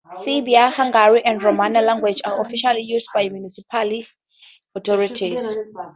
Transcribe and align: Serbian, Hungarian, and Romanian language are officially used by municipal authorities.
Serbian, 0.23 0.71
Hungarian, 0.73 1.23
and 1.27 1.41
Romanian 1.41 1.85
language 1.85 2.21
are 2.25 2.41
officially 2.41 2.81
used 2.81 3.07
by 3.13 3.29
municipal 3.29 4.01
authorities. 4.75 5.57